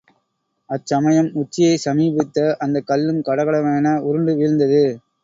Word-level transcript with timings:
அச்சமயம் 0.69 1.29
உச்சியைச் 1.41 1.83
சமீபித்த 1.83 2.37
அந்தக் 2.59 2.87
கல்லும் 2.87 3.21
கடகடகட 3.21 3.77
என 3.77 3.93
உருண்டு 4.01 4.35
வீழ்ந்தது. 4.35 4.83